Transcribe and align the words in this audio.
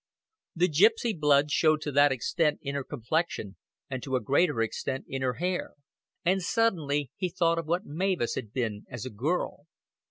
The 0.55 0.67
gipsy 0.67 1.13
blood 1.13 1.51
showed 1.51 1.81
to 1.81 1.91
that 1.91 2.11
extent 2.11 2.57
in 2.63 2.73
her 2.73 2.83
complexion, 2.83 3.57
and 3.87 4.01
to 4.01 4.15
a 4.15 4.19
greater 4.19 4.59
extent 4.63 5.05
in 5.07 5.21
her 5.21 5.35
hair. 5.35 5.75
And 6.25 6.41
suddenly 6.41 7.11
he 7.15 7.29
thought 7.29 7.59
of 7.59 7.67
what 7.67 7.85
Mavis 7.85 8.33
had 8.33 8.51
been 8.51 8.85
as 8.89 9.05
a 9.05 9.11
girl. 9.11 9.67